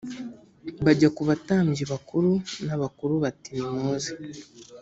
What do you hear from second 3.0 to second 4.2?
bati nimuze